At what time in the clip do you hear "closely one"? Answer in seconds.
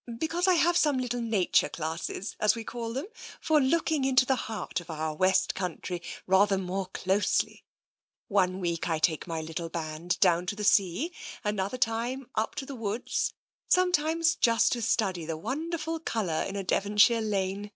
6.86-8.58